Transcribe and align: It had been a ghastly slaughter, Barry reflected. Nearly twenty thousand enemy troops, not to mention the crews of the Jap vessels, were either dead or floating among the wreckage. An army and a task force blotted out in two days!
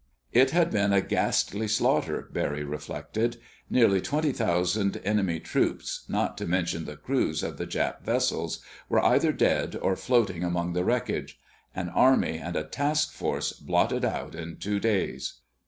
It 0.31 0.49
had 0.49 0.71
been 0.71 0.93
a 0.93 1.01
ghastly 1.01 1.67
slaughter, 1.67 2.27
Barry 2.33 2.63
reflected. 2.63 3.37
Nearly 3.69 4.01
twenty 4.01 4.31
thousand 4.31 4.97
enemy 5.03 5.39
troops, 5.39 6.05
not 6.09 6.39
to 6.39 6.47
mention 6.47 6.85
the 6.85 6.97
crews 6.97 7.43
of 7.43 7.59
the 7.59 7.67
Jap 7.67 8.01
vessels, 8.03 8.63
were 8.89 9.05
either 9.05 9.31
dead 9.31 9.75
or 9.79 9.95
floating 9.95 10.43
among 10.43 10.73
the 10.73 10.83
wreckage. 10.83 11.39
An 11.75 11.89
army 11.89 12.39
and 12.39 12.55
a 12.55 12.63
task 12.63 13.11
force 13.11 13.53
blotted 13.53 14.03
out 14.03 14.33
in 14.33 14.57
two 14.57 14.79
days! 14.79 15.41